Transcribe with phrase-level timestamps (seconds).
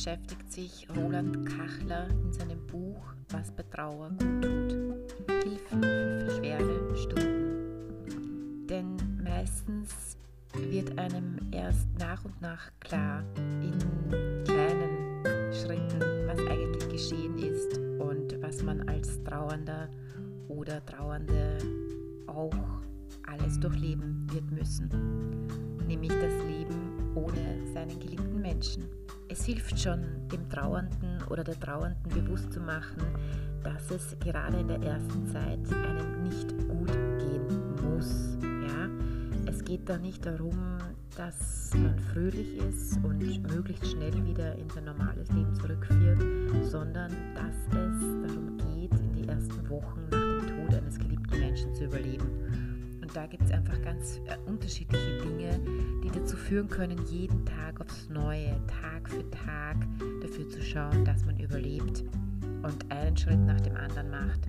[0.00, 5.44] beschäftigt sich Roland Kachler in seinem Buch Was bei Trauer gut tut.
[5.44, 8.66] Hilfen für schwere Stunden.
[8.66, 10.16] Denn meistens
[10.54, 13.78] wird einem erst nach und nach klar in
[14.44, 19.90] kleinen Schritten, was eigentlich geschehen ist und was man als Trauernder
[20.48, 21.58] oder Trauernde
[22.26, 22.54] auch
[23.26, 24.88] alles durchleben wird müssen,
[25.86, 28.99] nämlich das Leben ohne seinen geliebten Menschen.
[29.32, 30.02] Es hilft schon,
[30.32, 33.00] dem Trauernden oder der Trauernden bewusst zu machen,
[33.62, 38.36] dass es gerade in der ersten Zeit einem nicht gut gehen muss.
[38.42, 38.88] Ja?
[39.46, 40.78] Es geht da nicht darum,
[41.16, 43.20] dass man fröhlich ist und
[43.54, 46.20] möglichst schnell wieder in sein normales Leben zurückführt,
[46.64, 51.72] sondern dass es darum geht, in die ersten Wochen nach dem Tod eines geliebten Menschen
[51.76, 52.29] zu überleben.
[53.10, 55.58] Und da gibt es einfach ganz äh, unterschiedliche Dinge,
[56.00, 59.78] die dazu führen können, jeden Tag aufs Neue, Tag für Tag
[60.22, 62.04] dafür zu schauen, dass man überlebt
[62.62, 64.46] und einen Schritt nach dem anderen macht.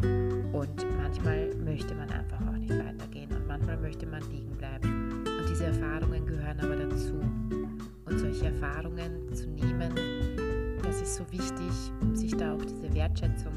[0.53, 5.23] Und manchmal möchte man einfach auch nicht weitergehen und manchmal möchte man liegen bleiben.
[5.25, 7.19] Und diese Erfahrungen gehören aber dazu.
[8.05, 9.91] Und solche Erfahrungen zu nehmen,
[10.83, 13.53] das ist so wichtig, um sich da auch diese Wertschätzung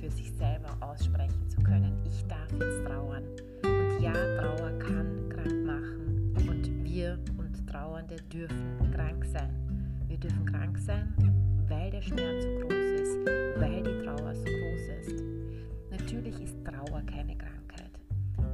[0.00, 1.96] für sich selber aussprechen zu können.
[2.04, 3.22] Ich darf jetzt trauern.
[4.08, 6.32] Ja, Trauer kann krank machen.
[6.48, 9.50] Und wir und Trauernde dürfen krank sein.
[10.08, 11.12] Wir dürfen krank sein,
[11.68, 13.18] weil der Schmerz so groß ist,
[13.60, 15.24] weil die Trauer so groß ist.
[15.90, 17.90] Natürlich ist Trauer keine Krankheit.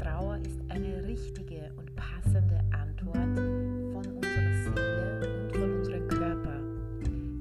[0.02, 3.36] Trauer ist eine richtige und passende Antwort
[3.92, 6.60] von unserer Seele und von unserem Körper.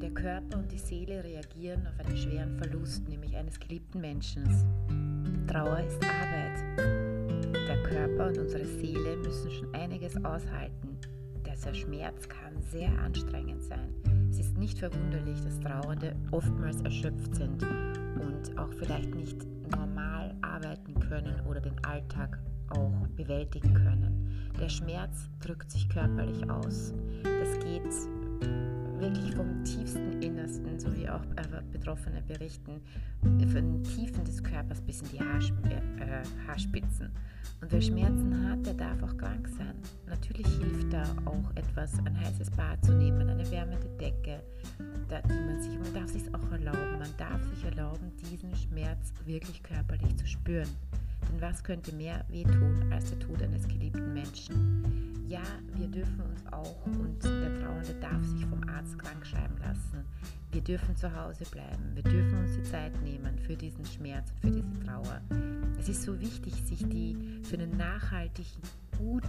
[0.04, 4.44] Der Körper und die Seele reagieren auf einen schweren Verlust, nämlich eines geliebten Menschen.
[5.48, 7.03] Trauer ist Arbeit.
[7.94, 10.98] Körper und unsere Seele müssen schon einiges aushalten.
[11.66, 13.94] Der Schmerz kann sehr anstrengend sein.
[14.30, 19.38] Es ist nicht verwunderlich, dass Trauernde oftmals erschöpft sind und auch vielleicht nicht
[19.72, 22.38] normal arbeiten können oder den Alltag
[22.70, 24.52] auch bewältigen können.
[24.60, 26.94] Der Schmerz drückt sich körperlich aus.
[27.24, 27.84] Das geht
[29.00, 32.82] wirklich vom tiefsten Innersten, so wie auch äh, Betroffene berichten,
[33.22, 37.10] von den Tiefen des Körpers bis in die äh, Haarspitzen.
[37.64, 39.74] Und wer Schmerzen hat, der darf auch krank sein.
[40.06, 44.44] Natürlich hilft da auch etwas, ein heißes Bad zu nehmen, eine wärmende Decke,
[45.08, 49.14] da, die man sich, man darf sich auch erlauben, man darf sich erlauben, diesen Schmerz
[49.24, 50.68] wirklich körperlich zu spüren.
[51.32, 55.24] Denn was könnte mehr wehtun als der Tod eines geliebten Menschen?
[55.30, 55.44] Ja,
[55.78, 60.04] wir dürfen uns auch und der Trauernde darf sich vom Arzt krank schreiben lassen.
[60.54, 61.92] Wir dürfen zu Hause bleiben.
[61.96, 65.22] Wir dürfen uns die Zeit nehmen für diesen Schmerz und für diese Trauer.
[65.80, 68.62] Es ist so wichtig, sich die für einen nachhaltigen,
[68.98, 69.26] gut,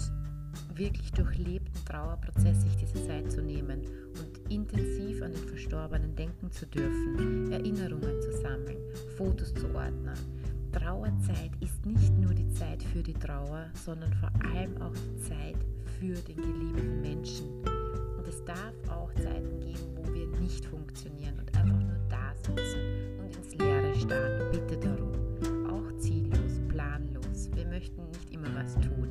[0.75, 3.81] wirklich durchlebten Trauerprozess sich diese Zeit zu nehmen
[4.21, 8.79] und intensiv an den Verstorbenen denken zu dürfen, Erinnerungen zu sammeln,
[9.17, 10.15] Fotos zu ordnen
[10.75, 15.57] Trauerzeit ist nicht nur die Zeit für die Trauer, sondern vor allem auch die Zeit
[16.01, 17.84] für den geliebten Menschen.
[18.25, 22.81] Und es darf auch Zeiten geben, wo wir nicht funktionieren und einfach nur da sitzen
[23.21, 24.51] und ins Leere starren.
[24.51, 25.13] Bitte darum.
[25.71, 27.51] Auch ziellos, planlos.
[27.55, 29.11] Wir möchten nicht immer was tun.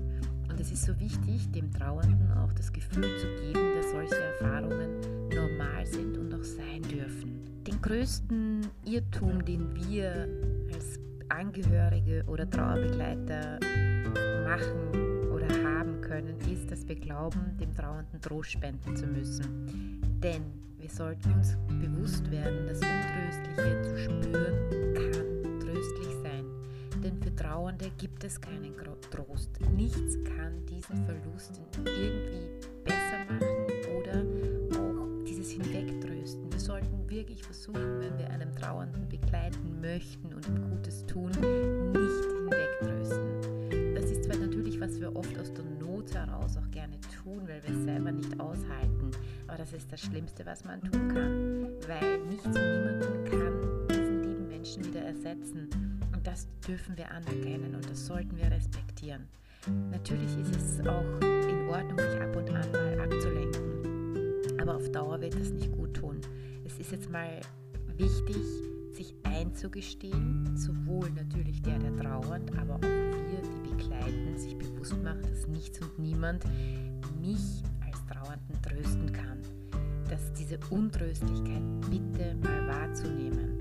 [0.50, 5.00] Und es ist so wichtig, dem Trauernden auch das Gefühl zu geben, dass solche Erfahrungen
[5.30, 7.64] normal sind und auch sein dürfen.
[7.68, 10.28] Den größten Irrtum, den wir
[10.74, 13.60] als Angehörige oder Trauerbegleiter
[14.44, 15.13] machen
[16.14, 20.00] können, ist, dass wir glauben, dem Trauernden Trost spenden zu müssen.
[20.22, 20.44] Denn
[20.78, 26.46] wir sollten uns bewusst werden, dass Untröstliche zu spüren kann tröstlich sein.
[27.04, 28.76] Denn für Trauernde gibt es keinen
[29.10, 29.50] Trost.
[29.76, 32.48] Nichts kann diesen Verlust irgendwie
[32.84, 33.50] besser machen
[34.00, 36.52] oder auch dieses Hinwegtrösten.
[36.52, 42.24] Wir sollten wirklich versuchen, wenn wir einem Trauernden begleiten möchten und ihm Gutes tun, nicht
[42.52, 43.96] hinwegtrösten.
[43.96, 45.64] Das ist zwar natürlich, was wir oft aus der
[46.04, 49.12] Not heraus auch gerne tun, weil wir es selber nicht aushalten,
[49.48, 54.24] aber das ist das Schlimmste, was man tun kann, weil nichts und niemanden kann diesen
[54.24, 55.70] lieben Menschen wieder ersetzen.
[56.14, 59.30] Und das dürfen wir anerkennen und das sollten wir respektieren.
[59.92, 65.22] Natürlich ist es auch in Ordnung, sich ab und an mal abzulenken, aber auf Dauer
[65.22, 66.20] wird das nicht gut tun.
[66.66, 67.40] Es ist jetzt mal
[67.96, 68.44] wichtig,
[68.92, 71.92] sich einzugestehen, sowohl natürlich der, der
[75.54, 76.44] nichts und niemand
[77.22, 79.40] mich als Trauernden trösten kann.
[80.10, 83.58] Dass diese Untröstlichkeit bitte mal wahrzunehmen.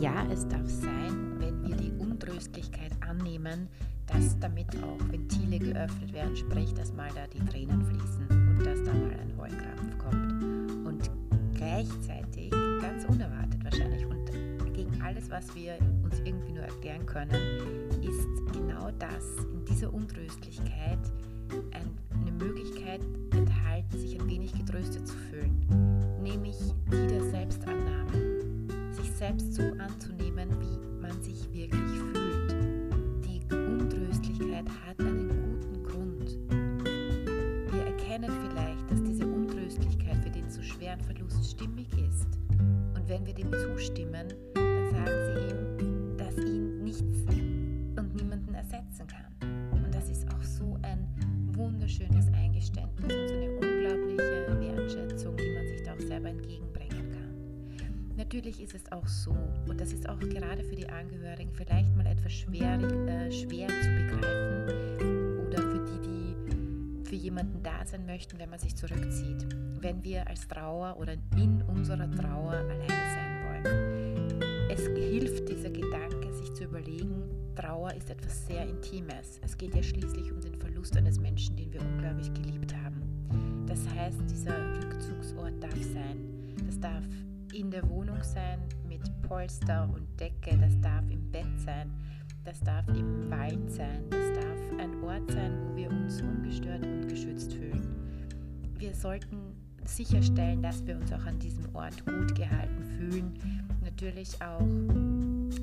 [0.00, 3.68] Ja, es darf sein, wenn wir die Untröstlichkeit annehmen,
[4.06, 8.82] dass damit auch Ventile geöffnet werden, sprich, dass mal da die Tränen fließen und dass
[8.82, 10.86] da mal ein Heulkrampf kommt.
[10.86, 11.10] Und
[11.54, 12.50] gleichzeitig,
[12.80, 14.20] ganz unerwartet wahrscheinlich und
[14.72, 17.30] gegen alles, was wir uns irgendwie nur erklären können,
[18.02, 18.49] ist
[18.80, 20.98] genau das, in dieser Untröstlichkeit
[21.72, 23.00] eine Möglichkeit
[23.32, 25.66] enthalten, sich ein wenig getröstet zu fühlen,
[26.22, 26.56] nämlich
[26.86, 28.40] die der Selbstannahme,
[28.92, 32.54] sich selbst so anzunehmen, wie man sich wirklich fühlt.
[33.24, 36.38] Die Untröstlichkeit hat einen guten Grund.
[37.72, 42.26] Wir erkennen vielleicht, dass diese Untröstlichkeit für den so schweren Verlust stimmig ist.
[42.94, 44.28] Und wenn wir dem zustimmen,
[58.32, 59.34] Natürlich ist es auch so,
[59.68, 63.90] und das ist auch gerade für die Angehörigen vielleicht mal etwas schwer, äh, schwer zu
[63.90, 69.48] begreifen oder für die, die für jemanden da sein möchten, wenn man sich zurückzieht,
[69.80, 74.42] wenn wir als Trauer oder in unserer Trauer alleine sein wollen.
[74.70, 77.24] Es hilft dieser Gedanke, sich zu überlegen,
[77.56, 79.40] Trauer ist etwas sehr Intimes.
[79.42, 83.66] Es geht ja schließlich um den Verlust eines Menschen, den wir unglaublich geliebt haben.
[83.66, 86.16] Das heißt, dieser Rückzugsort darf sein.
[86.64, 87.04] Das darf
[87.52, 91.90] in der Wohnung sein mit Polster und Decke, das darf im Bett sein,
[92.44, 97.08] das darf im Wald sein, das darf ein Ort sein, wo wir uns ungestört und
[97.08, 97.88] geschützt fühlen.
[98.78, 99.54] Wir sollten
[99.84, 103.34] sicherstellen, dass wir uns auch an diesem Ort gut gehalten fühlen.
[103.82, 104.60] Natürlich auch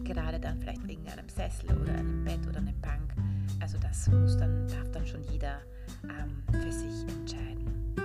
[0.04, 3.14] gerade dann vielleicht wegen einem Sessel oder einem Bett oder einer Bank.
[3.60, 5.60] Also das muss dann, darf dann schon jeder
[6.04, 7.96] ähm, für sich entscheiden.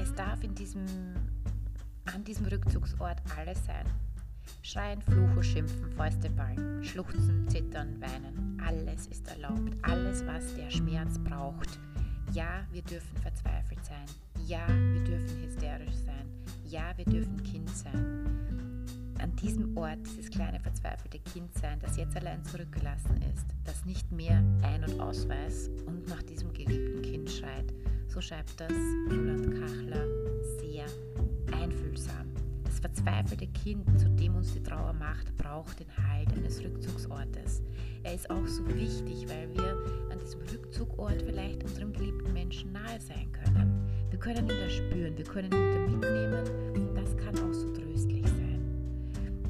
[0.00, 0.84] Es darf in diesem,
[2.14, 3.86] an diesem Rückzugsort alles sein.
[4.62, 8.60] Schreien, Fluchen, Schimpfen, Fäuste ballen, Schluchzen, Zittern, Weinen.
[8.64, 9.72] Alles ist erlaubt.
[9.82, 11.78] Alles, was der Schmerz braucht.
[12.32, 14.06] Ja, wir dürfen verzweifelt sein.
[14.46, 16.26] Ja, wir dürfen hysterisch sein.
[16.64, 18.26] Ja, wir dürfen Kind sein
[19.26, 24.10] an diesem Ort dieses kleine verzweifelte Kind sein, das jetzt allein zurückgelassen ist, das nicht
[24.12, 27.72] mehr ein- und ausweist und nach diesem geliebten Kind schreit.
[28.08, 28.72] So schreibt das
[29.10, 30.05] Roland Kachler
[33.66, 37.64] Kind, zu dem uns die Trauer macht, braucht den Halt eines Rückzugsortes.
[38.04, 39.76] Er ist auch so wichtig, weil wir
[40.12, 43.90] an diesem Rückzugort vielleicht unserem geliebten Menschen nahe sein können.
[44.08, 47.72] Wir können ihn da spüren, wir können ihn da mitnehmen und das kann auch so
[47.72, 48.46] tröstlich sein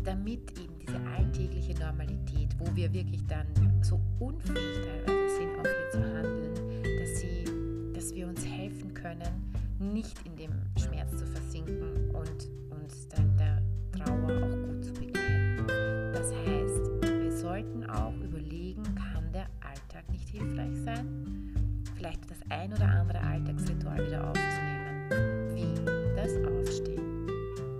[0.02, 3.46] damit eben diese alltägliche Normalität, wo wir wirklich dann
[3.82, 6.54] so unfähig teilweise sind, auch hier zu handeln,
[7.00, 13.08] dass, sie, dass wir uns helfen können, nicht in dem Schmerz zu versinken und uns
[13.08, 13.65] dann der
[13.96, 15.66] Trauer auch gut zu begleiten.
[16.12, 21.84] Das heißt, wir sollten auch überlegen, kann der Alltag nicht hilfreich sein?
[21.96, 25.75] Vielleicht das ein oder andere Alltagsritual wieder aufzunehmen, wie
[26.14, 27.26] das Aufstehen,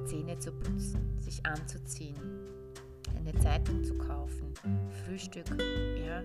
[0.07, 2.17] Zähne zu putzen, sich anzuziehen,
[3.19, 4.55] eine Zeitung zu kaufen,
[5.05, 5.45] Frühstück,
[6.07, 6.23] ja,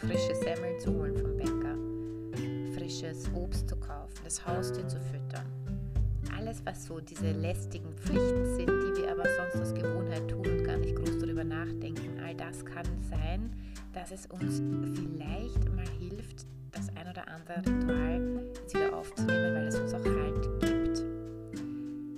[0.00, 1.76] frische Semmeln zu holen vom Bäcker,
[2.74, 5.55] frisches Obst zu kaufen, das Haustier zu füttern.
[6.38, 10.64] Alles, was so diese lästigen Pflichten sind, die wir aber sonst aus Gewohnheit tun und
[10.64, 13.50] gar nicht groß darüber nachdenken, all das kann sein,
[13.94, 14.60] dass es uns
[14.94, 20.04] vielleicht mal hilft, das ein oder andere Ritual jetzt wieder aufzunehmen, weil es uns auch
[20.04, 21.04] Halt gibt.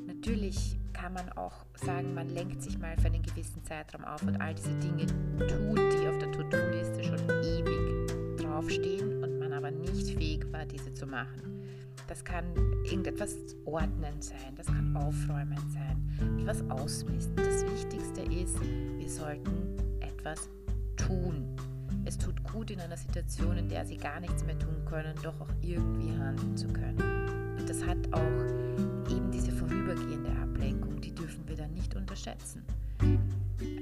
[0.07, 4.41] Natürlich kann man auch sagen, man lenkt sich mal für einen gewissen Zeitraum auf und
[4.41, 10.19] all diese Dinge tut, die auf der To-Do-Liste schon ewig draufstehen und man aber nicht
[10.19, 11.63] fähig war, diese zu machen.
[12.07, 12.45] Das kann
[12.85, 17.37] irgendetwas ordnen sein, das kann aufräumen sein, etwas ausmisten.
[17.37, 20.49] Das Wichtigste ist, wir sollten etwas
[20.97, 21.57] tun.
[22.05, 25.41] Es tut gut in einer Situation, in der sie gar nichts mehr tun können, doch
[25.41, 27.59] auch irgendwie handeln zu können.
[27.59, 32.65] Und das hat auch eben diese vorübergehende Ablenkung, die dürfen wir dann nicht unterschätzen.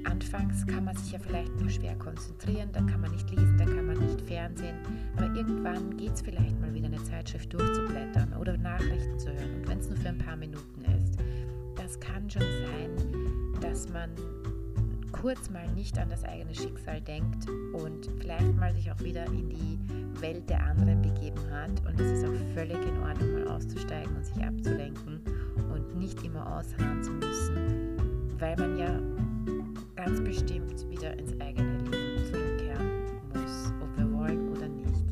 [0.09, 3.67] Anfangs kann man sich ja vielleicht nur schwer konzentrieren, dann kann man nicht lesen, dann
[3.67, 4.77] kann man nicht fernsehen,
[5.17, 9.67] aber irgendwann geht es vielleicht mal wieder eine Zeitschrift durchzublättern oder Nachrichten zu hören und
[9.67, 11.19] wenn es nur für ein paar Minuten ist.
[11.75, 14.09] Das kann schon sein, dass man
[15.11, 19.49] kurz mal nicht an das eigene Schicksal denkt und vielleicht mal sich auch wieder in
[19.49, 19.79] die
[20.21, 21.71] Welt der anderen begeben hat.
[21.85, 25.21] Und es ist auch völlig in Ordnung, mal auszusteigen und sich abzulenken
[25.73, 28.99] und nicht immer ausharren zu müssen, weil man ja
[29.97, 35.03] ganz bestimmt wieder ins eigene Leben zurückkehren muss, ob wir wollen oder nicht.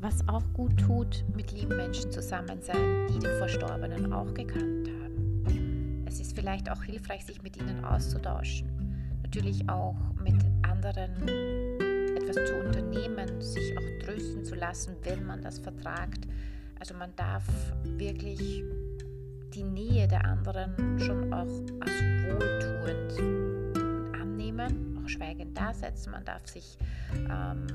[0.00, 6.04] Was auch gut tut, mit lieben Menschen zusammen sein, die den Verstorbenen auch gekannt haben.
[6.06, 8.68] Es ist vielleicht auch hilfreich, sich mit ihnen auszutauschen.
[9.22, 11.10] Natürlich auch mit anderen
[12.16, 16.28] etwas zu unternehmen, sich auch trösten zu lassen, wenn man das vertragt.
[16.78, 17.44] Also man darf
[17.84, 18.62] wirklich
[19.54, 21.48] die Nähe der anderen schon auch
[21.80, 23.18] als wohltuend
[24.20, 26.12] annehmen, auch schweigend dasetzen.
[26.12, 26.78] Man darf sich
[27.30, 27.66] ähm,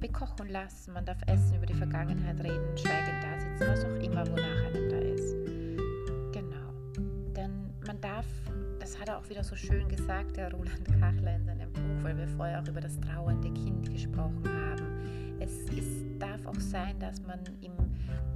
[0.00, 4.26] bekochen lassen, man darf essen, über die Vergangenheit reden, schweigend da sitzen, was auch immer,
[4.26, 5.34] wonach einem da ist.
[6.32, 6.72] Genau.
[7.34, 8.26] Denn man darf,
[8.78, 12.16] das hat er auch wieder so schön gesagt, der Roland Kachler in seinem Buch, weil
[12.16, 15.36] wir vorher auch über das trauernde Kind gesprochen haben.
[15.40, 17.72] Es ist, darf auch sein, dass man im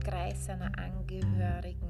[0.00, 1.89] Kreis seiner Angehörigen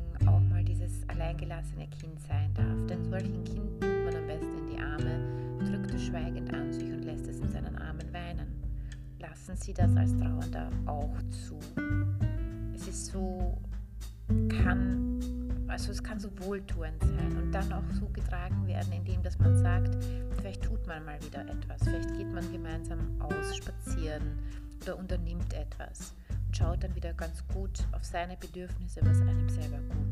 [0.90, 2.86] dieses alleingelassene Kind sein darf.
[2.88, 6.90] Denn solchen Kind nimmt man am besten in die Arme, drückt es schweigend an sich
[6.90, 8.62] und lässt es in seinen Armen weinen.
[9.18, 11.14] Lassen Sie das als Trauernder auch
[11.46, 11.58] zu.
[12.74, 13.58] Es ist so,
[14.62, 15.20] kann,
[15.68, 19.56] also es kann so wohltuend sein und dann auch so getragen werden, indem dass man
[19.58, 19.96] sagt,
[20.38, 24.38] vielleicht tut man mal wieder etwas, vielleicht geht man gemeinsam aus, spazieren
[24.82, 26.14] oder unternimmt etwas
[26.46, 30.09] und schaut dann wieder ganz gut auf seine Bedürfnisse, was einem selber gut.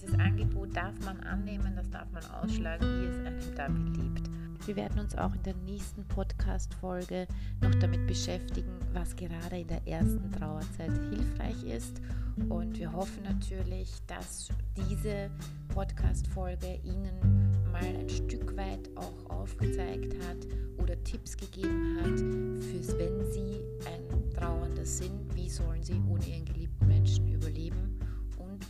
[0.00, 4.30] Dieses Angebot darf man annehmen, das darf man ausschlagen, wie es einem da beliebt.
[4.64, 7.26] Wir werden uns auch in der nächsten Podcast-Folge
[7.60, 12.00] noch damit beschäftigen, was gerade in der ersten Trauerzeit hilfreich ist.
[12.48, 15.30] Und wir hoffen natürlich, dass diese
[15.68, 20.46] Podcast-Folge Ihnen mal ein Stück weit auch aufgezeigt hat
[20.78, 22.18] oder Tipps gegeben hat,
[22.64, 28.00] fürs wenn Sie ein Trauernder sind, wie sollen Sie ohne Ihren geliebten Menschen überleben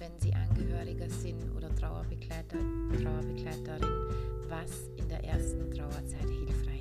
[0.01, 2.57] wenn Sie Angehöriger sind oder Trauerbegleiter,
[3.03, 4.09] Trauerbegleiterin,
[4.49, 6.81] was in der ersten Trauerzeit hilfreich